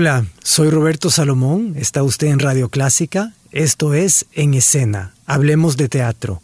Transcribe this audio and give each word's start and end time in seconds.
Hola, 0.00 0.26
soy 0.44 0.70
Roberto 0.70 1.10
Salomón, 1.10 1.74
está 1.74 2.04
usted 2.04 2.28
en 2.28 2.38
Radio 2.38 2.68
Clásica, 2.68 3.32
esto 3.50 3.94
es 3.94 4.26
En 4.32 4.54
Escena, 4.54 5.12
hablemos 5.26 5.76
de 5.76 5.88
teatro. 5.88 6.40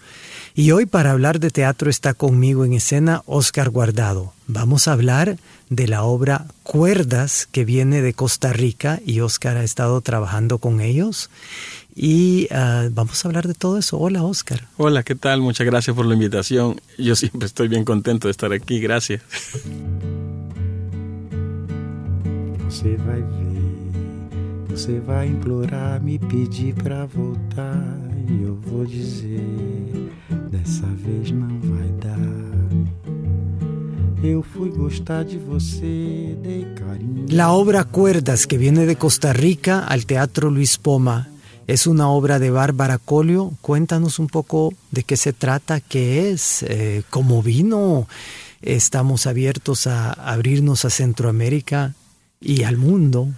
Y 0.57 0.73
hoy 0.73 0.87
para 0.87 1.13
hablar 1.13 1.39
de 1.39 1.51
teatro 1.51 1.89
está 1.89 2.15
conmigo 2.15 2.65
en 2.65 2.73
escena 2.73 3.23
Oscar 3.27 3.71
Guardado. 3.71 4.33
Vamos 4.49 4.89
a 4.89 4.93
hablar 4.93 5.37
de 5.71 5.87
la 5.87 6.03
obra 6.03 6.47
Cuerdas 6.65 7.47
que 7.53 7.65
viene 7.65 8.03
de 8.03 8.13
Costa 8.13 8.53
Rica 8.53 8.99
y 9.07 9.21
Oscar 9.21 9.57
ha 9.57 9.63
estado 9.63 10.01
trabajando 10.01 10.59
con 10.59 10.81
ellos. 10.81 11.31
Y 11.95 12.49
ah, 12.51 12.89
vamos 12.91 13.25
a 13.25 13.29
hablar 13.29 13.47
de 13.47 13.55
todo 13.55 13.79
eso. 13.79 13.99
Hola 13.99 14.25
Oscar. 14.25 14.67
Hola, 14.79 15.05
¿qué 15.05 15.15
tal? 15.15 15.43
Muchas 15.43 15.67
gracias 15.67 15.95
por 15.95 16.07
la 16.07 16.15
invitación. 16.15 16.81
Yo 16.99 17.15
siempre 17.15 17.47
estoy 17.47 17.69
bien 17.69 17.85
contento 17.85 18.27
de 18.27 18.33
estar 18.33 18.53
aquí. 18.53 18.81
Gracias. 18.81 19.23
Você 22.75 22.97
vai 22.97 23.23
ver, 23.23 24.69
você 24.69 24.99
vai 24.99 25.29
implorar, 25.29 26.03
me 26.03 26.19
pedir 26.19 26.75
para 26.75 27.07
voltar. 27.07 27.81
E 28.29 28.43
eu 28.43 28.59
vou 28.67 28.85
dizer: 28.85 30.11
dessa 30.51 30.85
vez 30.87 31.31
não 31.31 31.61
vai 31.61 31.89
dar. 32.03 32.19
Eu 34.25 34.43
fui 34.43 34.71
gostar 34.71 35.23
de 35.23 35.39
você, 35.39 36.37
carinho. 36.75 37.27
La 37.31 37.53
obra 37.53 37.85
Cuerdas, 37.85 38.45
que 38.45 38.59
viene 38.59 38.87
de 38.87 38.97
Costa 38.97 39.33
Rica 39.33 39.87
al 39.87 40.05
Teatro 40.05 40.51
Luis 40.51 40.77
Poma, 40.77 41.29
es 41.69 41.87
una 41.87 42.09
obra 42.09 42.41
de 42.41 42.51
Bárbara 42.51 42.99
Colio. 42.99 43.53
Cuéntanos 43.61 44.19
un 44.19 44.27
poco 44.27 44.75
de 44.91 45.05
qué 45.05 45.17
se 45.17 45.33
trata, 45.33 45.79
qué 45.79 46.33
es, 46.33 46.65
eh, 46.65 47.05
cómo 47.09 47.41
vino. 47.41 48.09
Estamos 48.63 49.29
abiertos 49.29 49.87
a 49.87 50.11
abrirnos 50.13 50.85
a 50.85 50.91
Centroamérica 50.91 51.95
y 52.45 52.63
al 52.63 52.77
mundo. 52.77 53.29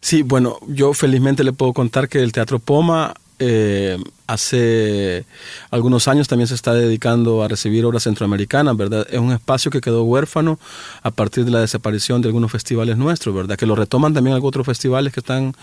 Sí, 0.00 0.22
bueno, 0.22 0.58
yo 0.68 0.94
felizmente 0.94 1.44
le 1.44 1.52
puedo 1.52 1.72
contar 1.72 2.08
que 2.08 2.22
el 2.22 2.32
Teatro 2.32 2.58
Poma 2.58 3.14
eh, 3.38 3.98
hace 4.26 5.24
algunos 5.70 6.08
años 6.08 6.28
también 6.28 6.48
se 6.48 6.54
está 6.54 6.74
dedicando 6.74 7.42
a 7.42 7.48
recibir 7.48 7.84
obras 7.84 8.04
centroamericanas, 8.04 8.76
¿verdad? 8.76 9.06
Es 9.10 9.18
un 9.18 9.32
espacio 9.32 9.70
que 9.70 9.80
quedó 9.80 10.04
huérfano 10.04 10.58
a 11.02 11.10
partir 11.10 11.44
de 11.44 11.50
la 11.50 11.60
desaparición 11.60 12.22
de 12.22 12.28
algunos 12.28 12.50
festivales 12.52 12.96
nuestros, 12.96 13.34
¿verdad? 13.34 13.56
Que 13.56 13.66
lo 13.66 13.74
retoman 13.74 14.14
también 14.14 14.34
algunos 14.34 14.44
otros 14.54 14.66
festivales 14.66 15.12
que 15.12 15.20
están 15.20 15.54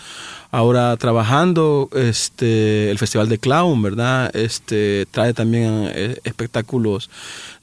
ahora 0.52 0.98
trabajando, 0.98 1.90
este, 1.96 2.92
el 2.92 2.98
Festival 2.98 3.30
de 3.30 3.38
Clown, 3.38 3.82
¿verdad? 3.82 4.36
Este, 4.36 5.06
trae 5.12 5.34
también 5.34 5.90
eh, 5.94 6.18
espectáculos 6.24 7.10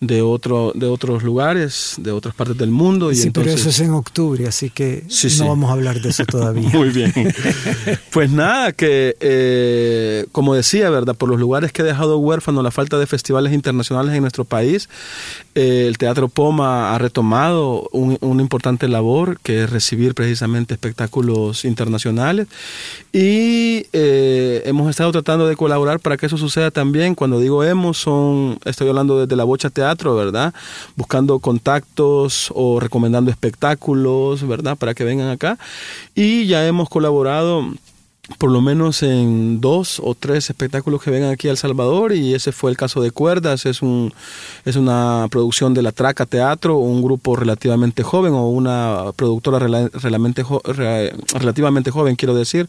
de, 0.00 0.22
otro, 0.22 0.72
de 0.74 0.86
otros 0.86 1.22
lugares, 1.22 1.96
de 1.98 2.12
otras 2.12 2.34
partes 2.34 2.56
del 2.56 2.70
mundo. 2.70 3.12
Y 3.12 3.16
sí, 3.16 3.26
entonces... 3.26 3.54
pero 3.54 3.60
eso 3.60 3.68
es 3.70 3.80
en 3.80 3.92
octubre, 3.94 4.46
así 4.46 4.70
que 4.70 5.04
Sí, 5.08 5.26
no 5.26 5.32
sí. 5.32 5.42
vamos 5.42 5.70
a 5.70 5.72
hablar 5.74 6.00
de 6.00 6.08
eso 6.08 6.24
todavía. 6.26 6.70
Muy 6.70 6.90
bien. 6.90 7.12
Pues 8.10 8.30
nada, 8.30 8.72
que 8.72 9.16
eh, 9.20 10.26
como 10.32 10.54
decía, 10.54 10.87
¿verdad? 10.90 11.14
Por 11.14 11.28
los 11.28 11.38
lugares 11.38 11.72
que 11.72 11.82
ha 11.82 11.84
dejado 11.84 12.18
huérfano 12.18 12.62
la 12.62 12.70
falta 12.70 12.98
de 12.98 13.06
festivales 13.06 13.52
internacionales 13.52 14.14
en 14.14 14.20
nuestro 14.22 14.44
país, 14.44 14.88
eh, 15.54 15.84
el 15.88 15.98
Teatro 15.98 16.28
Poma 16.28 16.94
ha 16.94 16.98
retomado 16.98 17.88
un- 17.92 18.18
una 18.20 18.42
importante 18.42 18.88
labor 18.88 19.38
que 19.42 19.64
es 19.64 19.70
recibir 19.70 20.14
precisamente 20.14 20.74
espectáculos 20.74 21.64
internacionales 21.64 22.48
y 23.12 23.86
eh, 23.92 24.62
hemos 24.66 24.88
estado 24.90 25.12
tratando 25.12 25.46
de 25.46 25.56
colaborar 25.56 26.00
para 26.00 26.16
que 26.16 26.26
eso 26.26 26.36
suceda 26.36 26.70
también. 26.70 27.14
Cuando 27.14 27.40
digo 27.40 27.64
hemos, 27.64 27.98
son, 27.98 28.58
estoy 28.64 28.88
hablando 28.88 29.18
desde 29.20 29.36
la 29.36 29.44
Bocha 29.44 29.70
Teatro, 29.70 30.14
¿verdad? 30.14 30.54
Buscando 30.96 31.38
contactos 31.38 32.50
o 32.54 32.80
recomendando 32.80 33.30
espectáculos, 33.30 34.46
¿verdad? 34.46 34.76
Para 34.76 34.94
que 34.94 35.04
vengan 35.04 35.28
acá. 35.28 35.58
Y 36.14 36.46
ya 36.46 36.66
hemos 36.66 36.88
colaborado 36.88 37.64
por 38.36 38.50
lo 38.50 38.60
menos 38.60 39.02
en 39.02 39.60
dos 39.60 40.00
o 40.04 40.14
tres 40.14 40.50
espectáculos 40.50 41.02
que 41.02 41.10
vengan 41.10 41.30
aquí 41.30 41.48
a 41.48 41.50
El 41.50 41.56
Salvador 41.56 42.12
y 42.12 42.34
ese 42.34 42.52
fue 42.52 42.70
el 42.70 42.76
caso 42.76 43.00
de 43.00 43.10
Cuerdas, 43.10 43.64
es, 43.64 43.80
un, 43.80 44.12
es 44.66 44.76
una 44.76 45.26
producción 45.30 45.72
de 45.72 45.80
la 45.82 45.92
Traca 45.92 46.26
Teatro, 46.26 46.76
un 46.76 47.02
grupo 47.02 47.36
relativamente 47.36 48.02
joven 48.02 48.34
o 48.34 48.48
una 48.48 49.12
productora 49.16 49.58
rela- 49.58 49.90
jo- 50.42 50.62
relativamente 51.38 51.90
joven, 51.90 52.16
quiero 52.16 52.34
decir, 52.34 52.68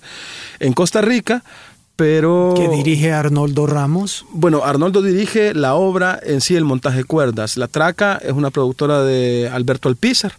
en 0.62 0.72
Costa 0.72 1.02
Rica, 1.02 1.44
pero... 1.98 2.54
que 2.56 2.70
dirige 2.70 3.12
Arnoldo 3.12 3.68
Ramos. 3.68 4.26
Bueno, 4.32 4.64
Arnoldo 4.64 5.02
dirige 5.02 5.54
la 5.54 5.76
obra 5.76 6.18
en 6.24 6.40
sí, 6.40 6.56
el 6.56 6.64
montaje 6.64 7.00
de 7.00 7.04
cuerdas. 7.04 7.58
La 7.58 7.68
Traca 7.68 8.22
es 8.24 8.32
una 8.32 8.52
productora 8.52 9.04
de 9.04 9.50
Alberto 9.52 9.90
Alpizar. 9.90 10.32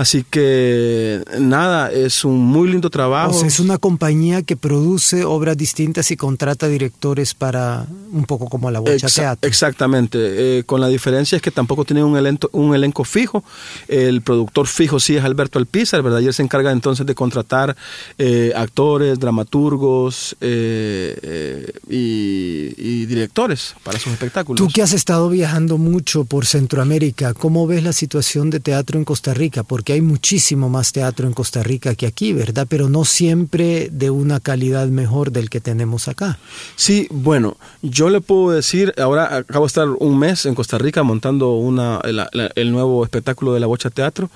Así 0.00 0.24
que 0.24 1.22
nada, 1.38 1.92
es 1.92 2.24
un 2.24 2.38
muy 2.38 2.70
lindo 2.70 2.88
trabajo. 2.88 3.36
O 3.36 3.38
sea, 3.38 3.48
es 3.48 3.60
una 3.60 3.76
compañía 3.76 4.40
que 4.42 4.56
produce 4.56 5.26
obras 5.26 5.58
distintas 5.58 6.10
y 6.10 6.16
contrata 6.16 6.68
directores 6.68 7.34
para 7.34 7.86
un 8.10 8.24
poco 8.24 8.48
como 8.48 8.70
la 8.70 8.80
Bocha 8.80 9.08
Teatro. 9.08 9.46
Exactamente, 9.46 10.18
eh, 10.18 10.64
con 10.64 10.80
la 10.80 10.88
diferencia 10.88 11.36
es 11.36 11.42
que 11.42 11.50
tampoco 11.50 11.84
tiene 11.84 12.02
un 12.02 12.16
elenco, 12.16 12.48
un 12.52 12.74
elenco 12.74 13.04
fijo. 13.04 13.44
El 13.88 14.22
productor 14.22 14.66
fijo 14.68 14.98
sí 15.00 15.16
es 15.16 15.22
Alberto 15.22 15.58
Alpizar, 15.58 16.02
¿verdad? 16.02 16.20
Y 16.20 16.28
él 16.28 16.32
se 16.32 16.42
encarga 16.42 16.72
entonces 16.72 17.04
de 17.04 17.14
contratar 17.14 17.76
eh, 18.16 18.54
actores, 18.56 19.18
dramaturgos 19.20 20.34
eh, 20.40 21.14
eh, 21.22 21.72
y, 21.90 22.74
y 22.78 23.04
directores 23.04 23.74
para 23.82 23.98
sus 23.98 24.14
espectáculos. 24.14 24.66
Tú 24.66 24.72
que 24.72 24.80
has 24.80 24.94
estado 24.94 25.28
viajando 25.28 25.76
mucho 25.76 26.24
por 26.24 26.46
Centroamérica, 26.46 27.34
¿cómo 27.34 27.66
ves 27.66 27.82
la 27.84 27.92
situación 27.92 28.48
de 28.48 28.60
teatro 28.60 28.98
en 28.98 29.04
Costa 29.04 29.34
Rica? 29.34 29.62
Porque 29.62 29.89
hay 29.92 30.00
muchísimo 30.00 30.68
más 30.68 30.92
teatro 30.92 31.26
en 31.26 31.32
Costa 31.32 31.62
Rica 31.62 31.94
que 31.94 32.06
aquí, 32.06 32.32
¿verdad? 32.32 32.66
Pero 32.68 32.88
no 32.88 33.04
siempre 33.04 33.88
de 33.92 34.10
una 34.10 34.40
calidad 34.40 34.86
mejor 34.88 35.32
del 35.32 35.50
que 35.50 35.60
tenemos 35.60 36.08
acá. 36.08 36.38
Sí, 36.76 37.06
bueno, 37.10 37.56
yo 37.82 38.10
le 38.10 38.20
puedo 38.20 38.50
decir, 38.50 38.92
ahora 38.98 39.36
acabo 39.36 39.64
de 39.64 39.68
estar 39.68 39.88
un 39.88 40.18
mes 40.18 40.46
en 40.46 40.54
Costa 40.54 40.78
Rica 40.78 41.02
montando 41.02 41.52
una, 41.54 42.00
la- 42.04 42.28
la- 42.32 42.50
el 42.54 42.72
nuevo 42.72 43.02
espectáculo 43.04 43.52
de 43.54 43.60
la 43.60 43.66
Bocha 43.66 43.90
Teatro 43.90 44.30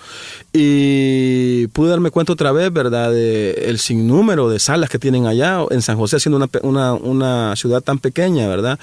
y 0.53 1.67
pude 1.69 1.91
darme 1.91 2.11
cuenta 2.11 2.33
otra 2.33 2.53
vez, 2.53 2.73
¿verdad?, 2.73 3.11
de 3.13 3.51
el 3.67 3.79
sinnúmero 3.79 4.49
de 4.49 4.59
salas 4.61 4.89
que 4.89 4.99
tienen 4.99 5.27
allá 5.27 5.61
en 5.71 5.83
San 5.83 5.97
José, 5.97 6.21
siendo 6.21 6.37
una, 6.37 6.49
una, 6.63 6.95
una 6.95 7.57
ciudad 7.57 7.81
tan 7.83 7.99
pequeña, 7.99 8.47
¿verdad? 8.49 8.79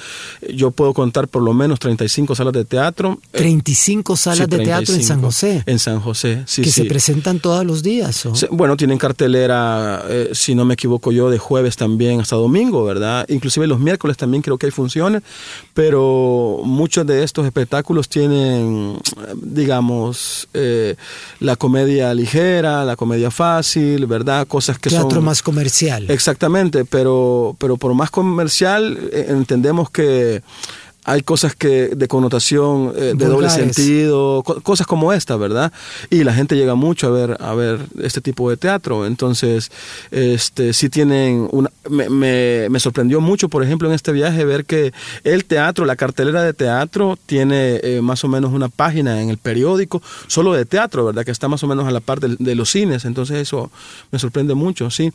Yo 0.54 0.72
puedo 0.72 0.94
contar 0.94 1.28
por 1.28 1.42
lo 1.42 1.54
menos 1.54 1.80
35 1.80 2.36
salas 2.36 2.54
de 2.54 2.66
teatro. 2.66 3.20
Eh, 3.34 3.38
35 3.38 4.16
salas 4.16 4.38
sí, 4.50 4.58
de 4.58 4.64
teatro 4.64 4.94
en 4.96 5.04
San 5.04 5.22
35. 5.22 5.26
José, 5.26 5.64
En 5.66 5.80
San 5.80 6.00
José, 6.02 6.44
sí, 6.52 6.62
que 6.62 6.70
sí. 6.70 6.82
se 6.82 6.86
presentan 6.86 7.40
todos 7.40 7.66
los 7.66 7.82
días. 7.82 8.28
Bueno, 8.52 8.76
tienen 8.76 8.98
cartelera, 8.98 10.04
eh, 10.10 10.30
si 10.34 10.54
no 10.54 10.66
me 10.66 10.74
equivoco 10.74 11.12
yo, 11.12 11.30
de 11.30 11.38
jueves 11.38 11.78
también 11.78 12.20
hasta 12.20 12.36
domingo, 12.36 12.84
¿verdad? 12.84 13.26
Inclusive 13.30 13.68
los 13.68 13.80
miércoles 13.80 14.18
también 14.18 14.42
creo 14.44 14.58
que 14.58 14.66
hay 14.66 14.72
funciones, 14.72 15.22
pero 15.74 16.62
muchos 16.66 17.06
de 17.08 17.24
estos 17.24 17.46
espectáculos 17.46 18.10
tienen, 18.10 18.98
digamos, 19.36 20.50
eh, 20.54 20.96
la 21.40 21.56
comedia 21.56 22.14
ligera, 22.14 22.84
la 22.84 22.98
comedia 22.98 23.32
fácil, 23.32 24.06
¿verdad? 24.06 24.46
Cosas 24.48 24.78
que 24.78 24.90
Teatro 24.90 25.10
son... 25.10 25.24
más 25.24 25.42
comercial. 25.42 26.10
Exactamente, 26.10 26.84
pero, 26.84 27.56
pero 27.60 27.78
por 27.78 27.94
más 27.94 28.12
comercial 28.12 28.98
eh, 29.14 29.28
entendemos 29.30 29.90
que 29.90 30.42
hay 31.04 31.22
cosas 31.24 31.56
que 31.56 31.90
de 31.96 32.08
connotación 32.08 32.94
eh, 32.96 33.14
de 33.16 33.26
doble 33.26 33.50
sentido, 33.50 34.44
cosas 34.44 34.86
como 34.86 35.14
esta, 35.14 35.36
¿verdad? 35.36 35.72
Y 36.10 36.24
la 36.24 36.34
gente 36.34 36.56
llega 36.56 36.76
mucho 36.76 37.08
a 37.08 37.10
ver 37.10 37.38
a 37.40 37.56
ver 37.56 37.80
este 38.02 38.22
tipo 38.22 38.50
de 38.50 38.58
teatro. 38.58 39.06
Entonces, 39.06 39.72
este 40.12 40.74
sí 40.74 40.90
tienen 40.90 41.48
una 41.52 41.72
me, 41.90 42.70
me, 42.70 42.80
sorprendió 42.80 43.20
mucho, 43.20 43.50
por 43.50 43.64
ejemplo, 43.64 43.88
en 43.88 43.96
este 43.96 44.12
viaje 44.12 44.46
ver 44.46 44.66
que 44.66 44.94
el 45.24 45.46
teatro, 45.46 45.86
la 45.86 45.96
cartelera 45.96 46.44
de 46.44 46.54
teatro 46.54 47.18
tiene 47.26 47.80
eh, 47.84 48.02
más 48.02 48.24
o 48.24 48.28
menos 48.28 48.52
una 48.52 48.70
página 48.70 49.22
en 49.22 49.30
el 49.30 49.38
periódico 49.38 50.02
solo 50.28 50.54
de 50.54 50.66
teatro, 50.66 51.06
¿verdad? 51.06 51.26
Que 51.26 51.32
está 51.32 51.48
más 51.48 51.64
o 51.64 51.68
menos 51.68 51.88
a 51.88 51.92
la 51.92 52.00
par 52.00 52.20
de, 52.20 52.36
de 52.38 52.56
los 52.56 52.70
cines. 52.70 53.06
Entonces, 53.06 53.38
eso 53.38 53.72
me 54.12 54.20
sorprende 54.20 54.54
mucho, 54.54 54.90
sí. 54.92 55.12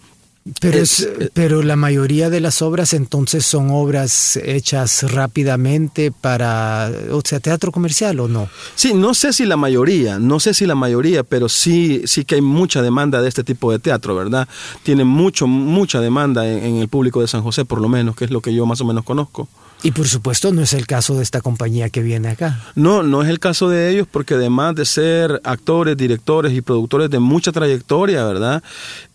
Pero, 0.61 0.79
eh, 0.79 1.31
pero 1.33 1.63
la 1.63 1.75
mayoría 1.75 2.31
de 2.31 2.41
las 2.41 2.63
obras 2.63 2.93
entonces 2.93 3.45
son 3.45 3.71
obras 3.71 4.37
hechas 4.37 5.03
rápidamente 5.13 6.13
para, 6.13 6.91
o 7.11 7.21
sea, 7.25 7.41
teatro 7.41 7.73
comercial 7.73 8.21
o 8.21 8.29
no? 8.29 8.49
Sí, 8.77 8.95
no 8.95 9.13
sé 9.15 9.33
si 9.33 9.45
la 9.45 9.57
mayoría, 9.57 10.21
no 10.21 10.39
sé 10.39 10.55
si 10.55 10.65
la 10.65 10.77
mayoría, 10.77 11.25
pero 11.25 11.49
sí, 11.49 12.03
sí 12.07 12.25
que 12.25 12.37
hay 12.37 12.43
mucha 12.43 12.81
demanda 12.81 13.21
de 13.21 13.29
este 13.29 13.43
tipo 13.43 13.73
de 13.73 13.81
teatro, 13.81 14.15
¿verdad? 14.15 14.47
Tiene 14.85 15.05
mucho, 15.05 15.49
mucha 15.49 16.01
demanda 16.01 16.49
en 16.49 16.77
el 16.77 16.89
público 16.89 17.21
de 17.21 17.27
San 17.27 17.43
José, 17.43 17.65
por 17.65 17.81
lo 17.81 17.89
menos, 17.89 18.15
que 18.15 18.25
es 18.25 18.31
lo 18.31 18.41
que 18.41 18.55
yo 18.55 18.67
más 18.67 18.81
o 18.81 18.85
menos 18.85 19.05
conozco. 19.05 19.49
Y 19.87 19.93
por 19.93 20.09
supuesto 20.09 20.53
no 20.53 20.63
es 20.63 20.73
el 20.73 20.85
caso 20.85 21.15
de 21.15 21.23
esta 21.23 21.41
compañía 21.41 21.91
que 21.91 22.03
viene 22.03 22.31
acá. 22.31 22.59
No, 22.75 23.05
no 23.05 23.23
es 23.23 23.29
el 23.29 23.39
caso 23.39 23.69
de 23.69 23.89
ellos 23.89 24.09
porque 24.11 24.35
además 24.35 24.75
de 24.75 24.85
ser 24.85 25.41
actores, 25.45 25.97
directores 25.97 26.53
y 26.55 26.61
productores 26.61 27.09
de 27.09 27.21
mucha 27.21 27.53
trayectoria, 27.53 28.25
¿verdad? 28.25 28.65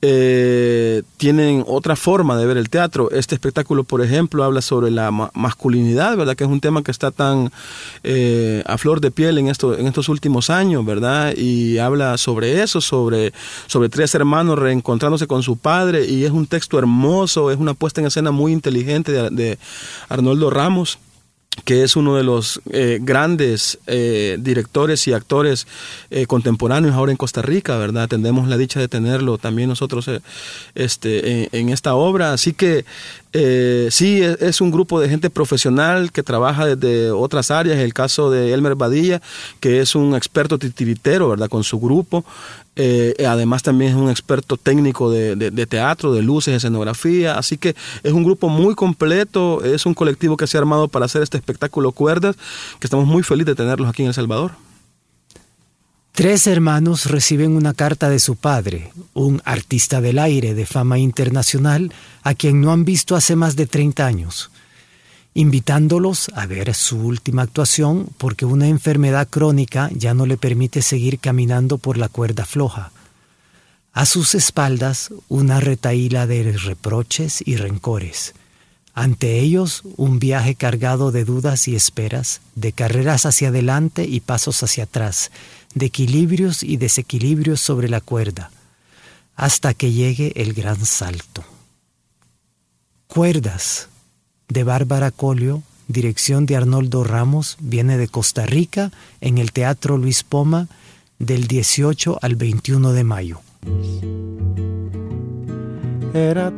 Eh, 0.01 1.03
tienen 1.17 1.65
otra 1.67 1.97
forma 1.97 2.37
de 2.37 2.45
ver 2.45 2.55
el 2.55 2.69
teatro. 2.69 3.11
Este 3.11 3.35
espectáculo, 3.35 3.83
por 3.83 4.01
ejemplo, 4.01 4.45
habla 4.45 4.61
sobre 4.61 4.91
la 4.91 5.11
masculinidad, 5.11 6.15
¿verdad? 6.15 6.37
Que 6.37 6.45
es 6.45 6.49
un 6.49 6.61
tema 6.61 6.83
que 6.83 6.91
está 6.91 7.11
tan 7.11 7.51
eh, 8.05 8.63
a 8.65 8.77
flor 8.77 9.01
de 9.01 9.11
piel 9.11 9.39
en, 9.39 9.49
esto, 9.49 9.77
en 9.77 9.87
estos 9.87 10.07
últimos 10.07 10.49
años, 10.49 10.85
¿verdad? 10.85 11.33
Y 11.35 11.79
habla 11.79 12.17
sobre 12.17 12.63
eso, 12.63 12.79
sobre, 12.79 13.33
sobre 13.67 13.89
tres 13.89 14.15
hermanos 14.15 14.57
reencontrándose 14.57 15.27
con 15.27 15.43
su 15.43 15.57
padre 15.57 16.05
y 16.05 16.23
es 16.23 16.31
un 16.31 16.47
texto 16.47 16.79
hermoso, 16.79 17.51
es 17.51 17.57
una 17.57 17.73
puesta 17.73 17.99
en 17.99 18.07
escena 18.07 18.31
muy 18.31 18.53
inteligente 18.53 19.11
de, 19.11 19.29
de 19.31 19.59
Arnoldo 20.07 20.49
Ramos 20.49 20.60
que 21.65 21.83
es 21.83 21.95
uno 21.95 22.15
de 22.15 22.23
los 22.23 22.61
eh, 22.71 22.99
grandes 23.01 23.77
eh, 23.85 24.37
directores 24.39 25.05
y 25.07 25.13
actores 25.13 25.67
eh, 26.09 26.25
contemporáneos 26.25 26.95
ahora 26.95 27.11
en 27.11 27.17
Costa 27.17 27.41
Rica, 27.41 27.77
¿verdad? 27.77 28.07
Tendremos 28.07 28.47
la 28.47 28.57
dicha 28.57 28.79
de 28.79 28.87
tenerlo 28.87 29.37
también 29.37 29.69
nosotros 29.69 30.09
este, 30.75 31.57
en, 31.57 31.69
esta 31.69 31.95
obra. 31.95 32.33
Así 32.33 32.53
que 32.53 32.85
sí, 33.33 34.21
es, 34.21 34.61
un 34.61 34.71
grupo 34.71 34.99
de 34.99 35.09
gente 35.09 35.29
profesional 35.29 36.11
que 36.11 36.23
trabaja 36.23 36.65
desde 36.65 37.11
otras 37.11 37.51
áreas. 37.51 37.79
El 37.79 37.93
caso 37.93 38.29
de 38.29 38.53
Elmer 38.53 38.75
Badilla, 38.75 39.21
que 39.59 39.79
es 39.79 39.95
un 39.95 40.15
experto 40.15 40.57
titiritero, 40.57 41.29
¿verdad? 41.29 41.49
Con 41.49 41.63
su 41.63 41.79
grupo. 41.79 42.25
Eh, 42.77 43.25
además 43.27 43.63
también 43.63 43.91
es 43.91 43.97
un 43.97 44.09
experto 44.09 44.55
técnico 44.55 45.11
de, 45.11 45.67
teatro, 45.67 46.13
de 46.13 46.21
luces, 46.21 46.55
escenografía, 46.55 47.37
así 47.37 47.57
que 47.57 47.75
es 48.03 48.13
un 48.13 48.23
grupo 48.23 48.47
muy 48.47 48.75
completo, 48.75 49.63
es 49.63 49.85
un 49.85 49.93
colectivo 49.93 50.37
que 50.37 50.47
se 50.47 50.57
ha 50.57 50.61
armado 50.61 50.87
para 50.87 51.05
hacer 51.05 51.21
este 51.21 51.37
espectáculo 51.37 51.91
Cuerdas, 51.91 52.37
que 52.79 52.87
estamos 52.87 53.05
muy 53.05 53.23
felices 53.23 53.47
de 53.47 53.55
tenerlos 53.55 53.89
aquí 53.89 54.03
en 54.03 54.09
El 54.09 54.13
Salvador. 54.13 54.51
Tres 56.13 56.45
hermanos 56.47 57.05
reciben 57.05 57.55
una 57.55 57.73
carta 57.73 58.09
de 58.09 58.19
su 58.19 58.35
padre, 58.35 58.91
un 59.13 59.41
artista 59.45 60.01
del 60.01 60.19
aire 60.19 60.53
de 60.53 60.65
fama 60.65 60.99
internacional, 60.99 61.93
a 62.23 62.33
quien 62.33 62.61
no 62.61 62.71
han 62.71 62.85
visto 62.85 63.15
hace 63.15 63.35
más 63.35 63.55
de 63.55 63.65
30 63.65 64.05
años 64.05 64.51
invitándolos 65.33 66.29
a 66.35 66.45
ver 66.45 66.73
su 66.73 66.97
última 66.97 67.43
actuación 67.43 68.09
porque 68.17 68.45
una 68.45 68.67
enfermedad 68.67 69.27
crónica 69.29 69.89
ya 69.93 70.13
no 70.13 70.25
le 70.25 70.37
permite 70.37 70.81
seguir 70.81 71.19
caminando 71.19 71.77
por 71.77 71.97
la 71.97 72.09
cuerda 72.09 72.45
floja. 72.45 72.91
A 73.93 74.05
sus 74.05 74.35
espaldas 74.35 75.13
una 75.29 75.59
retaíla 75.59 76.27
de 76.27 76.53
reproches 76.53 77.43
y 77.45 77.57
rencores. 77.57 78.33
Ante 78.93 79.39
ellos 79.39 79.83
un 79.95 80.19
viaje 80.19 80.55
cargado 80.55 81.11
de 81.11 81.23
dudas 81.23 81.69
y 81.69 81.75
esperas, 81.75 82.41
de 82.55 82.73
carreras 82.73 83.25
hacia 83.25 83.47
adelante 83.47 84.03
y 84.03 84.19
pasos 84.19 84.63
hacia 84.63 84.83
atrás, 84.83 85.31
de 85.75 85.85
equilibrios 85.85 86.63
y 86.63 86.77
desequilibrios 86.77 87.61
sobre 87.61 87.89
la 87.89 88.01
cuerda, 88.01 88.51
hasta 89.35 89.73
que 89.73 89.91
llegue 89.91 90.33
el 90.35 90.53
gran 90.53 90.85
salto. 90.85 91.43
Cuerdas, 93.07 93.89
de 94.47 94.63
Bárbara 94.63 95.11
Colio, 95.11 95.63
dirección 95.87 96.45
de 96.45 96.55
Arnoldo 96.55 97.03
Ramos, 97.03 97.57
viene 97.59 97.97
de 97.97 98.07
Costa 98.07 98.45
Rica 98.45 98.91
en 99.19 99.37
el 99.37 99.51
Teatro 99.51 99.97
Luis 99.97 100.23
Poma 100.23 100.67
del 101.19 101.47
18 101.47 102.19
al 102.21 102.35
21 102.35 102.93
de 102.93 103.03
mayo. 103.03 103.41
Era 106.13 106.51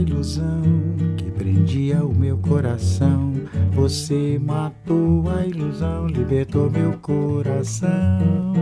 ilusão 0.00 0.62
que 0.96 1.09
prendia 1.40 2.04
o 2.04 2.14
meu 2.14 2.36
coração. 2.36 3.32
Você 3.72 4.38
matou 4.38 5.24
a 5.30 5.46
ilusão, 5.46 6.06
libertou 6.06 6.70
meu 6.70 6.92
coração. 6.98 8.52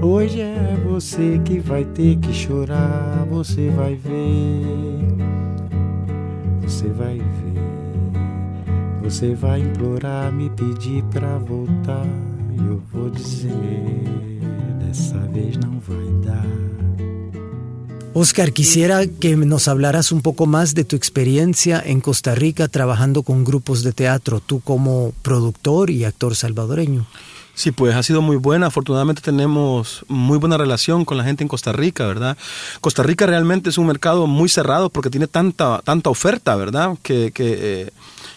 Hoje 0.00 0.40
é 0.40 0.74
você 0.88 1.38
que 1.44 1.58
vai 1.58 1.84
ter 1.84 2.16
que 2.16 2.32
chorar, 2.32 3.26
você 3.28 3.68
vai 3.68 3.94
ver. 3.94 4.64
Você 6.62 6.88
vai 6.88 7.18
ver, 7.18 7.60
você 9.02 9.34
vai 9.34 9.60
implorar, 9.60 10.32
me 10.32 10.48
pedir 10.50 11.04
pra 11.04 11.36
voltar. 11.36 12.06
E 12.52 12.66
eu 12.66 12.82
vou 12.90 13.10
dizer: 13.10 13.52
dessa 14.80 15.18
vez 15.18 15.58
não 15.58 15.78
vai 15.78 16.24
dar. 16.24 16.65
Oscar, 18.18 18.54
quisiera 18.54 19.06
que 19.06 19.36
nos 19.36 19.68
hablaras 19.68 20.10
un 20.10 20.22
poco 20.22 20.46
más 20.46 20.74
de 20.74 20.84
tu 20.84 20.96
experiencia 20.96 21.82
en 21.84 22.00
Costa 22.00 22.34
Rica 22.34 22.66
trabajando 22.66 23.22
con 23.22 23.44
grupos 23.44 23.82
de 23.82 23.92
teatro, 23.92 24.40
tú 24.40 24.60
como 24.60 25.12
productor 25.20 25.90
y 25.90 26.04
actor 26.04 26.34
salvadoreño. 26.34 27.04
Sí, 27.52 27.72
pues 27.72 27.94
ha 27.94 28.02
sido 28.02 28.22
muy 28.22 28.36
buena. 28.36 28.68
Afortunadamente 28.68 29.20
tenemos 29.20 30.02
muy 30.08 30.38
buena 30.38 30.56
relación 30.56 31.04
con 31.04 31.18
la 31.18 31.24
gente 31.24 31.44
en 31.44 31.48
Costa 31.48 31.72
Rica, 31.74 32.06
¿verdad? 32.06 32.38
Costa 32.80 33.02
Rica 33.02 33.26
realmente 33.26 33.68
es 33.68 33.76
un 33.76 33.86
mercado 33.86 34.26
muy 34.26 34.48
cerrado 34.48 34.88
porque 34.88 35.10
tiene 35.10 35.26
tanta, 35.26 35.82
tanta 35.84 36.08
oferta, 36.08 36.56
¿verdad? 36.56 36.96
Que, 37.02 37.32
que 37.32 37.58
eh, 37.60 37.90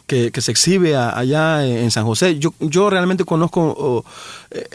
que, 0.10 0.42
se 0.42 0.52
exhibe 0.52 0.98
allá 0.98 1.66
en 1.66 1.92
San 1.92 2.06
José. 2.06 2.40
Yo, 2.40 2.54
yo 2.60 2.90
realmente 2.90 3.24
conozco 3.24 4.04
eh, 4.52 4.66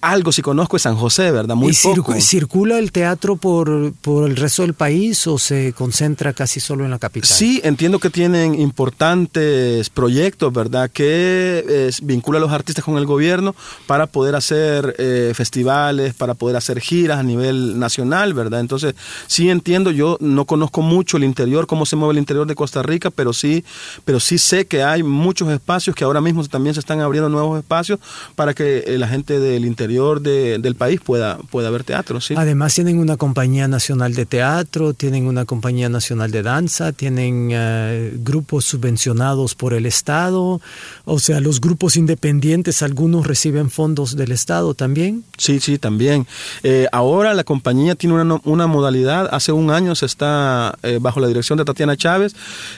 algo, 0.00 0.32
si 0.32 0.42
conozco 0.42 0.76
es 0.76 0.82
San 0.82 0.96
José, 0.96 1.30
¿verdad? 1.30 1.54
Muy 1.54 1.70
¿Y 1.70 1.76
poco. 1.76 2.20
¿Circula 2.20 2.78
el 2.78 2.90
teatro 2.90 3.36
por, 3.36 3.92
por 4.02 4.28
el 4.28 4.34
resto 4.34 4.62
del 4.62 4.74
país 4.74 5.24
o 5.28 5.38
se 5.38 5.72
concentra 5.72 6.32
casi 6.32 6.58
solo 6.58 6.84
en 6.84 6.90
la 6.90 6.98
capital? 6.98 7.30
Sí, 7.30 7.60
entiendo 7.62 8.00
que 8.00 8.10
tienen 8.10 8.60
importantes 8.60 9.88
proyectos, 9.90 10.52
¿verdad? 10.52 10.90
Que 10.90 11.64
eh, 11.68 11.90
vincula 12.02 12.38
a 12.38 12.40
los 12.40 12.50
artistas 12.50 12.84
con 12.84 12.98
el 12.98 13.06
gobierno 13.06 13.54
para 13.86 14.08
poder 14.08 14.34
hacer 14.34 14.96
eh, 14.98 15.32
festivales, 15.34 16.14
para 16.14 16.34
poder 16.34 16.56
hacer 16.56 16.80
giras 16.80 17.20
a 17.20 17.22
nivel 17.22 17.78
nacional, 17.78 18.34
¿verdad? 18.34 18.58
Entonces, 18.58 18.96
sí 19.28 19.48
entiendo, 19.48 19.92
yo 19.92 20.16
no 20.20 20.44
conozco 20.44 20.82
mucho 20.82 21.18
el 21.18 21.24
interior, 21.24 21.68
cómo 21.68 21.86
se 21.86 21.94
mueve 21.94 22.12
el 22.12 22.18
interior 22.18 22.48
de 22.48 22.56
Costa 22.56 22.82
Rica, 22.82 23.10
pero 23.10 23.32
sí, 23.32 23.64
pero 24.04 24.18
sí 24.18 24.38
sé 24.38 24.66
que 24.66 24.79
hay 24.82 25.02
muchos 25.02 25.48
espacios 25.50 25.94
que 25.96 26.04
ahora 26.04 26.20
mismo 26.20 26.46
también 26.46 26.74
se 26.74 26.80
están 26.80 27.00
abriendo 27.00 27.28
nuevos 27.28 27.58
espacios 27.58 27.98
para 28.34 28.54
que 28.54 28.84
eh, 28.86 28.98
la 28.98 29.08
gente 29.08 29.38
del 29.38 29.64
interior 29.64 30.20
del 30.20 30.74
país 30.74 31.00
pueda, 31.00 31.38
pueda 31.50 31.70
ver 31.70 31.84
teatro. 31.84 32.20
¿sí? 32.20 32.34
Además 32.36 32.74
tienen 32.74 32.98
una 32.98 33.16
compañía 33.16 33.68
nacional 33.68 34.14
de 34.14 34.26
teatro, 34.26 34.94
tienen 34.94 35.26
una 35.26 35.44
compañía 35.44 35.88
nacional 35.88 36.30
de 36.30 36.42
danza, 36.42 36.92
tienen 36.92 37.50
eh, 37.52 38.12
grupos 38.18 38.64
subvencionados 38.64 39.54
por 39.54 39.74
el 39.74 39.86
Estado, 39.86 40.60
o 41.04 41.18
sea, 41.18 41.40
los 41.40 41.60
grupos 41.60 41.96
independientes, 41.96 42.82
algunos 42.82 43.26
reciben 43.26 43.70
fondos 43.70 44.16
del 44.16 44.32
Estado 44.32 44.74
también. 44.74 45.24
Sí, 45.36 45.60
sí, 45.60 45.78
también. 45.78 46.26
Eh, 46.62 46.86
ahora 46.92 47.34
la 47.34 47.44
compañía 47.44 47.94
tiene 47.94 48.20
una, 48.20 48.40
una, 48.44 48.66
modalidad, 48.66 49.28
hace 49.32 49.52
un 49.52 49.70
año 49.70 49.94
se 49.94 50.06
está, 50.06 50.78
bajo 51.00 51.18
la 51.20 51.26
dirección 51.26 51.58
de 51.58 51.64
Tatiana 51.64 51.96
Chávez, 51.96 52.34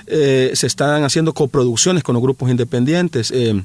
se 0.06 0.66
están 0.66 1.04
haciendo 1.04 1.34
coproducciones 1.34 1.91
con 2.00 2.14
los 2.14 2.22
grupos 2.22 2.50
independientes. 2.50 3.30
Eh, 3.30 3.62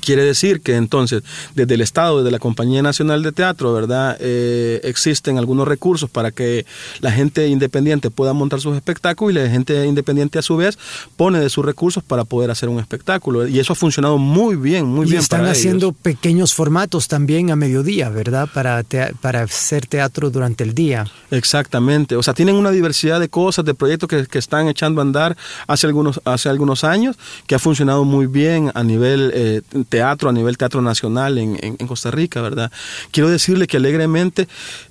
Quiere 0.00 0.24
decir 0.24 0.60
que 0.60 0.76
entonces, 0.76 1.22
desde 1.54 1.74
el 1.74 1.80
Estado, 1.80 2.18
desde 2.18 2.30
la 2.30 2.38
Compañía 2.38 2.82
Nacional 2.82 3.22
de 3.22 3.32
Teatro, 3.32 3.72
¿verdad? 3.72 4.16
Eh, 4.20 4.80
existen 4.84 5.38
algunos 5.38 5.66
recursos 5.68 6.10
para 6.10 6.30
que 6.30 6.66
la 7.00 7.10
gente 7.12 7.46
independiente 7.48 8.10
pueda 8.10 8.32
montar 8.32 8.60
sus 8.60 8.74
espectáculos 8.76 9.34
y 9.36 9.44
la 9.44 9.50
gente 9.50 9.86
independiente 9.86 10.38
a 10.38 10.42
su 10.42 10.56
vez 10.56 10.78
pone 11.16 11.38
de 11.40 11.48
sus 11.50 11.64
recursos 11.64 12.02
para 12.02 12.24
poder 12.24 12.50
hacer 12.50 12.68
un 12.68 12.78
espectáculo. 12.80 13.46
Y 13.46 13.58
eso 13.58 13.72
ha 13.72 13.76
funcionado 13.76 14.18
muy 14.18 14.56
bien, 14.56 14.86
muy 14.86 15.06
y 15.06 15.10
bien. 15.10 15.22
están 15.22 15.40
para 15.40 15.52
haciendo 15.52 15.88
ellos. 15.88 16.00
pequeños 16.02 16.54
formatos 16.54 17.08
también 17.08 17.50
a 17.50 17.56
mediodía, 17.56 18.08
¿verdad? 18.08 18.48
Para, 18.52 18.82
tea- 18.82 19.12
para 19.20 19.42
hacer 19.42 19.86
teatro 19.86 20.30
durante 20.30 20.64
el 20.64 20.74
día. 20.74 21.06
Exactamente, 21.30 22.16
o 22.16 22.22
sea, 22.22 22.34
tienen 22.34 22.54
una 22.56 22.70
diversidad 22.70 23.18
de 23.20 23.28
cosas, 23.28 23.64
de 23.64 23.74
proyectos 23.74 24.08
que, 24.08 24.26
que 24.26 24.38
están 24.38 24.68
echando 24.68 25.00
a 25.00 25.04
andar 25.04 25.36
hace 25.66 25.86
algunos, 25.86 26.20
hace 26.24 26.48
algunos 26.48 26.84
años, 26.84 27.16
que 27.46 27.54
ha 27.54 27.58
funcionado 27.58 28.04
muy 28.04 28.26
bien 28.26 28.70
a 28.74 28.82
nivel 28.84 29.30
eh, 29.34 29.62
teatro, 29.90 30.30
a 30.30 30.32
nivel 30.32 30.56
teatro 30.56 30.80
nacional 30.80 31.36
en, 31.36 31.58
en- 31.60 31.86
Costa 31.86 32.10
Rica, 32.10 32.40
¿verdad? 32.40 32.70
Quiero 33.10 33.28
decirle 33.28 33.66
que 33.66 33.76
alegremente, 33.76 34.48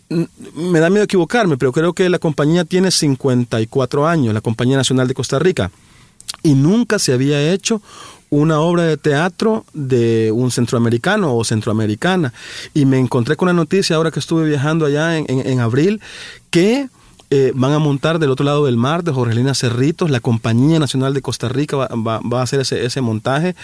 mm, 0.09 0.23
me 0.71 0.79
da 0.79 0.89
miedo 0.91 1.03
equivocarme, 1.05 1.57
pero 1.57 1.71
creo 1.71 1.93
que 1.93 2.07
la 2.09 2.19
compañía 2.19 2.65
tiene 2.65 2.91
54 2.91 4.07
años, 4.07 4.33
la 4.33 4.41
Compañía 4.41 4.77
Nacional 4.77 5.07
de 5.07 5.13
Costa 5.15 5.39
Rica, 5.39 5.71
y 6.43 6.53
nunca 6.53 6.99
se 6.99 7.13
había 7.13 7.51
hecho 7.51 7.81
una 8.31 8.59
obra 8.59 8.83
de 8.83 8.97
teatro 8.97 9.65
de 9.73 10.31
un 10.31 10.51
centroamericano 10.51 11.35
o 11.35 11.43
centroamericana. 11.43 12.31
Y 12.75 12.85
me 12.85 12.99
encontré 12.99 13.35
con 13.35 13.47
la 13.47 13.53
noticia 13.53 13.95
ahora 13.95 14.11
que 14.11 14.19
estuve 14.19 14.47
viajando 14.47 14.85
allá 14.85 15.17
en- 15.17 15.25
en 15.29 15.59
abril 15.59 15.99
que 16.51 16.89
eh, 17.31 17.51
van 17.55 17.73
a 17.73 17.79
montar 17.79 18.17
del 18.19 18.31
otro 18.31 18.43
lado 18.45 18.65
del 18.65 18.75
mar 18.77 19.03
de 19.03 19.11
Jorgelina 19.11 19.53
Cerritos, 19.53 20.09
la 20.09 20.19
Compañía 20.19 20.79
Nacional 20.79 21.13
de 21.13 21.21
Costa 21.21 21.47
Rica 21.49 21.77
va, 21.77 21.87
va- 21.87 22.19
va 22.21 22.39
a 22.39 22.43
hacer 22.43 22.59
ese, 22.61 22.85
ese 22.85 23.01
montaje. 23.01 23.55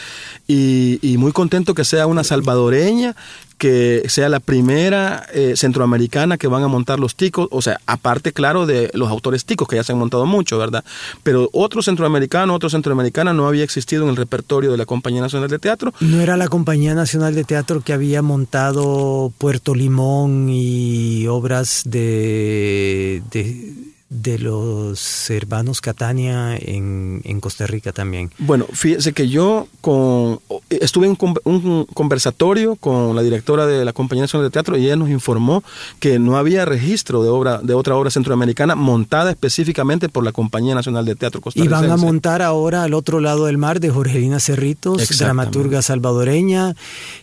Y, 0.47 0.99
y 1.01 1.17
muy 1.17 1.31
contento 1.31 1.73
que 1.73 1.83
sea 1.85 2.05
una 2.07 2.23
salvadoreña 2.23 3.15
que 3.57 4.03
sea 4.07 4.29
la 4.29 4.39
primera 4.39 5.25
eh, 5.33 5.53
centroamericana 5.55 6.37
que 6.37 6.47
van 6.47 6.63
a 6.63 6.67
montar 6.67 6.99
los 6.99 7.15
ticos, 7.15 7.47
o 7.51 7.61
sea, 7.61 7.79
aparte, 7.85 8.33
claro, 8.33 8.65
de 8.65 8.91
los 8.93 9.09
autores 9.09 9.45
ticos 9.45 9.67
que 9.67 9.77
ya 9.77 9.83
se 9.83 9.93
han 9.93 9.99
montado 9.99 10.25
mucho, 10.25 10.57
¿verdad? 10.57 10.83
Pero 11.23 11.49
otro 11.53 11.81
centroamericano, 11.81 12.53
otro 12.53 12.69
centroamericana 12.69 13.33
no 13.33 13.47
había 13.47 13.63
existido 13.63 14.03
en 14.03 14.09
el 14.09 14.15
repertorio 14.15 14.71
de 14.71 14.77
la 14.77 14.85
Compañía 14.85 15.21
Nacional 15.21 15.49
de 15.49 15.59
Teatro. 15.59 15.93
¿No 15.99 16.21
era 16.21 16.37
la 16.37 16.47
Compañía 16.47 16.95
Nacional 16.95 17.35
de 17.35 17.43
Teatro 17.43 17.81
que 17.81 17.93
había 17.93 18.21
montado 18.21 19.31
Puerto 19.37 19.75
Limón 19.75 20.49
y 20.49 21.27
obras 21.27 21.83
de, 21.85 23.21
de, 23.31 23.73
de 24.21 24.39
los 24.39 25.29
hermanos 25.29 25.81
Catania 25.81 26.55
en, 26.57 27.21
en 27.23 27.39
Costa 27.39 27.67
Rica 27.67 27.91
también? 27.91 28.31
Bueno, 28.37 28.65
fíjese 28.71 29.13
que 29.13 29.27
yo 29.29 29.67
con, 29.81 30.39
estuve 30.69 31.05
en 31.05 31.11
un 31.11 31.15
con- 31.15 31.35
un 31.43 31.85
conversatorio 31.93 32.75
con 32.75 33.15
la 33.15 33.21
directora 33.21 33.65
de 33.65 33.83
la 33.85 33.93
Compañía 33.93 34.23
Nacional 34.23 34.47
de 34.47 34.51
Teatro 34.51 34.77
y 34.77 34.85
ella 34.85 34.95
nos 34.95 35.09
informó 35.09 35.63
que 35.99 36.19
no 36.19 36.37
había 36.37 36.65
registro 36.65 37.23
de 37.23 37.29
obra 37.29 37.59
de 37.61 37.73
otra 37.73 37.95
obra 37.95 38.09
centroamericana 38.09 38.75
montada 38.75 39.31
específicamente 39.31 40.09
por 40.09 40.23
la 40.23 40.31
Compañía 40.31 40.75
Nacional 40.75 41.05
de 41.05 41.15
Teatro 41.15 41.39
Y 41.39 41.43
costarricense. 41.43 41.81
van 41.87 41.91
a 41.91 41.97
montar 41.97 42.41
ahora 42.41 42.83
al 42.83 42.93
otro 42.93 43.19
lado 43.19 43.45
del 43.45 43.57
mar 43.57 43.79
de 43.79 43.89
Jorgelina 43.89 44.39
Cerritos, 44.39 45.07
dramaturga 45.17 45.81
salvadoreña, 45.81 46.75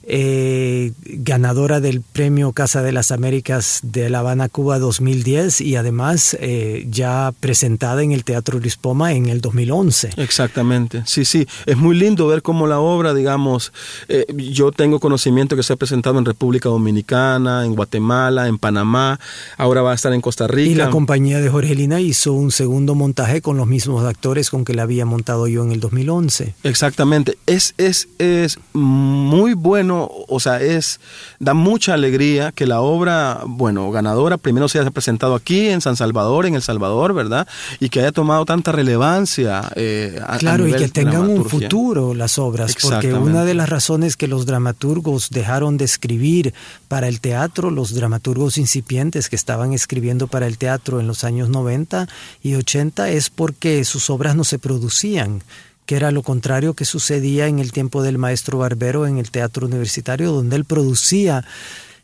eh, 0.05 0.93
ganadora 1.05 1.81
del 1.81 2.01
premio 2.03 2.53
Casa 2.53 2.83
de 2.83 2.93
las 2.93 3.11
Américas 3.13 3.81
de 3.83 4.11
La 4.11 4.19
Habana, 4.21 4.49
Cuba 4.49 4.79
2010 4.79 5.61
y 5.61 5.77
además 5.77 6.37
eh, 6.41 6.82
ya 6.89 7.33
presentada 7.41 8.03
en 8.03 8.13
el 8.13 8.25
Teatro 8.25 8.59
Luis 8.59 8.77
Poma 8.77 9.13
en 9.13 9.27
el 9.27 9.41
2011. 9.41 10.11
Exactamente, 10.17 11.03
sí, 11.07 11.25
sí, 11.25 11.47
es 11.67 11.77
muy 11.77 11.97
lindo 11.97 12.27
ver 12.27 12.43
cómo 12.43 12.67
la 12.67 12.81
obra, 12.81 13.15
digamos, 13.15 13.73
eh, 14.09 14.27
yo 14.37 14.73
tengo 14.73 15.01
conocimiento 15.01 15.57
que 15.57 15.63
se 15.63 15.73
ha 15.73 15.77
presentado 15.77 16.19
en 16.19 16.25
República 16.25 16.69
Dominicana, 16.69 17.65
en 17.65 17.75
Guatemala, 17.75 18.49
en 18.49 18.59
Panamá, 18.59 19.19
ahora 19.57 19.83
va 19.83 19.93
a 19.93 19.95
estar 19.95 20.13
en 20.13 20.21
Costa 20.21 20.47
Rica. 20.47 20.71
Y 20.71 20.75
la 20.75 20.91
compañía 20.91 21.41
de 21.41 21.49
Jorgelina 21.49 22.01
hizo 22.01 22.33
un 22.33 22.51
segundo 22.51 22.95
montaje 22.95 23.41
con 23.41 23.57
los 23.57 23.67
mismos 23.67 24.05
actores 24.05 24.51
con 24.51 24.65
que 24.65 24.75
la 24.75 24.83
había 24.83 25.07
montado 25.07 25.47
yo 25.47 25.63
en 25.63 25.73
el 25.73 25.81
2011. 25.81 26.55
Exactamente, 26.63 27.39
es, 27.47 27.75
es, 27.79 28.09
es 28.19 28.59
muy 28.73 29.55
bueno, 29.55 30.11
o 30.29 30.41
sea, 30.41 30.61
es, 30.61 31.01
da 31.39 31.55
mucha 31.55 31.95
alegría 31.95 32.53
que 32.53 32.67
la 32.67 32.81
obra, 32.81 33.43
bueno, 33.47 33.91
ganadora 33.91 34.37
primero 34.37 34.69
se 34.69 34.79
haya 34.79 34.91
presentado 34.91 35.35
aquí 35.35 35.69
en 35.69 35.81
San 35.81 35.97
Salvador, 35.97 36.47
en 36.47 36.55
El 36.55 36.62
Salvador, 36.63 37.13
¿verdad? 37.15 37.47
Y 37.81 37.89
que 37.89 38.01
haya 38.01 38.13
tomado 38.13 38.45
tanta 38.45 38.73
relevancia. 38.73 39.71
eh, 39.77 40.19
a- 40.27 40.35
a 40.35 40.39
Claro, 40.39 40.65
y 40.65 40.67
nivel 40.73 40.81
que 40.83 40.89
tengan 40.89 41.23
un 41.31 41.37
futuro 41.51 42.15
las 42.15 42.39
obras, 42.39 42.73
porque 42.83 43.09
una 43.31 43.45
de 43.45 43.55
las 43.55 43.69
razones 43.69 44.17
que 44.17 44.29
los 44.29 44.47
dramaturgos 44.47 45.31
dejaron 45.31 45.77
de 45.77 45.85
escribir 45.85 46.55
para 46.89 47.09
el 47.09 47.21
teatro, 47.21 47.71
los 47.71 47.95
dramaturgos 47.95 48.59
incipientes 48.59 49.29
que 49.29 49.37
estaban 49.37 49.73
escribiendo 49.73 50.27
para 50.29 50.47
el 50.47 50.59
teatro 50.59 51.01
en 51.01 51.07
los 51.07 51.25
años 51.25 51.49
90 51.49 52.09
y 52.43 52.55
80, 52.55 53.11
es 53.11 53.31
porque 53.31 53.85
sus 53.85 54.09
obras 54.11 54.37
no 54.37 54.45
se 54.45 54.59
producían 54.59 55.43
que 55.85 55.97
era 55.97 56.13
lo 56.13 56.23
contrario 56.23 56.75
que 56.75 56.85
sucedía 56.85 57.49
en 57.49 57.59
el 57.59 57.73
tiempo 57.73 58.03
del 58.05 58.17
maestro 58.17 58.59
Barbero 58.59 59.05
en 59.07 59.19
el 59.19 59.31
teatro 59.33 59.67
universitario, 59.67 60.31
donde 60.31 60.55
él 60.55 60.65
producía 60.65 61.45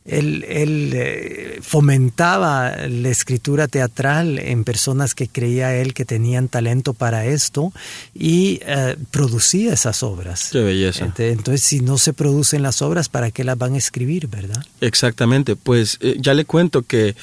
él, 0.09 0.45
él, 0.49 0.93
eh, 0.95 1.59
fomentaba 1.63 2.89
la 2.89 3.09
escritura 3.09 3.69
teatral 3.69 4.39
en 4.39 4.65
personas 4.65 5.15
que 5.15 5.29
creía 5.29 5.75
él 5.77 5.95
que 5.95 6.05
tenían 6.05 6.49
talento 6.49 6.95
para 6.95 7.27
esto 7.27 7.73
y 8.15 8.61
eh, 8.67 8.97
producía 9.11 9.73
esas 9.75 10.03
obras. 10.03 10.49
Qué 10.51 10.61
belleza. 10.61 11.13
Entonces, 11.19 11.63
si 11.63 11.81
no 11.81 11.99
se 11.99 12.13
producen 12.13 12.63
las 12.63 12.81
obras, 12.83 13.09
¿para 13.09 13.31
qué 13.31 13.45
las 13.45 13.59
van 13.59 13.75
a 13.75 13.79
escribir, 13.79 14.29
verdad? 14.29 14.65
Exactamente, 14.81 15.57
pues 15.57 15.99
eh, 16.01 16.17
ya 16.19 16.35
le 16.35 16.45
cuento 16.45 16.83
que 16.83 17.15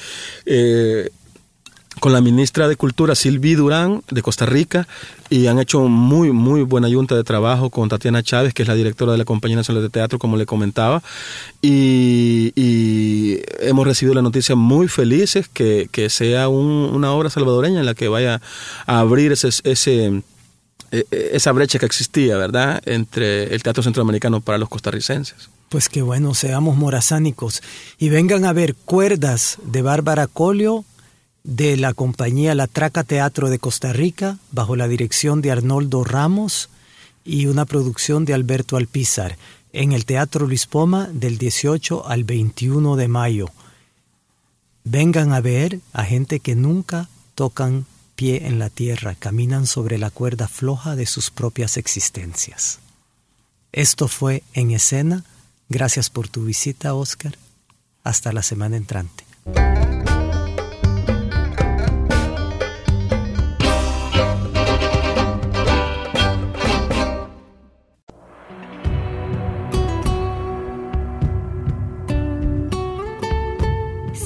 con 2.00 2.12
la 2.12 2.20
ministra 2.20 2.68
de 2.68 2.76
Cultura 2.76 3.14
Silvi 3.14 3.54
Durán 3.54 4.02
de 4.10 4.20
Costa 4.22 4.44
Rica 4.46 4.86
y 5.30 5.46
han 5.46 5.58
hecho 5.58 5.80
muy 5.88 6.30
muy 6.30 6.62
buena 6.62 6.88
junta 6.88 7.14
de 7.16 7.24
trabajo 7.24 7.70
con 7.70 7.88
Tatiana 7.88 8.22
Chávez, 8.22 8.52
que 8.52 8.62
es 8.62 8.68
la 8.68 8.74
directora 8.74 9.12
de 9.12 9.18
la 9.18 9.24
Compañía 9.24 9.56
Nacional 9.56 9.82
de 9.82 9.88
Teatro, 9.88 10.18
como 10.18 10.36
le 10.36 10.44
comentaba, 10.46 11.02
y, 11.62 12.52
y 12.54 13.40
hemos 13.60 13.86
recibido 13.86 14.14
la 14.14 14.22
noticia 14.22 14.54
muy 14.54 14.88
felices 14.88 15.48
que, 15.48 15.88
que 15.90 16.10
sea 16.10 16.48
un- 16.48 16.90
una 16.92 17.12
obra 17.12 17.30
salvadoreña 17.30 17.80
en 17.80 17.86
la 17.86 17.94
que 17.94 18.08
vaya 18.08 18.40
a 18.86 18.98
abrir 19.00 19.32
ese, 19.32 19.48
ese 19.64 20.22
eh, 20.92 21.04
esa 21.32 21.50
brecha 21.52 21.78
que 21.80 21.86
existía, 21.86 22.36
¿verdad?, 22.36 22.80
entre 22.86 23.52
el 23.54 23.62
teatro 23.62 23.82
centroamericano 23.82 24.40
para 24.40 24.58
los 24.58 24.68
costarricenses. 24.68 25.48
Pues 25.68 25.88
que 25.88 26.02
bueno, 26.02 26.32
seamos 26.34 26.76
morazánicos 26.76 27.60
y 27.98 28.08
vengan 28.10 28.44
a 28.44 28.52
ver 28.52 28.76
cuerdas 28.76 29.58
de 29.64 29.82
Bárbara 29.82 30.28
Colio 30.28 30.84
de 31.46 31.76
la 31.76 31.94
compañía 31.94 32.56
La 32.56 32.66
Traca 32.66 33.04
Teatro 33.04 33.50
de 33.50 33.60
Costa 33.60 33.92
Rica 33.92 34.38
bajo 34.50 34.74
la 34.74 34.88
dirección 34.88 35.40
de 35.40 35.52
Arnoldo 35.52 36.02
Ramos 36.02 36.70
y 37.24 37.46
una 37.46 37.64
producción 37.64 38.24
de 38.24 38.34
Alberto 38.34 38.76
Alpizar 38.76 39.38
en 39.72 39.92
el 39.92 40.06
Teatro 40.06 40.46
Luis 40.46 40.66
Poma 40.66 41.08
del 41.12 41.38
18 41.38 42.08
al 42.08 42.24
21 42.24 42.96
de 42.96 43.08
mayo. 43.08 43.46
Vengan 44.82 45.32
a 45.32 45.40
ver 45.40 45.80
a 45.92 46.04
gente 46.04 46.40
que 46.40 46.56
nunca 46.56 47.08
tocan 47.36 47.86
pie 48.16 48.46
en 48.46 48.58
la 48.58 48.68
tierra, 48.68 49.14
caminan 49.14 49.66
sobre 49.66 49.98
la 49.98 50.10
cuerda 50.10 50.48
floja 50.48 50.96
de 50.96 51.06
sus 51.06 51.30
propias 51.30 51.76
existencias. 51.76 52.80
Esto 53.70 54.08
fue 54.08 54.42
en 54.52 54.72
escena. 54.72 55.22
Gracias 55.68 56.10
por 56.10 56.26
tu 56.28 56.44
visita, 56.44 56.94
Oscar. 56.94 57.36
Hasta 58.02 58.32
la 58.32 58.42
semana 58.42 58.76
entrante. 58.76 59.24